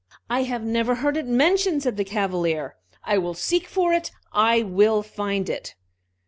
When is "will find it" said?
4.63-5.75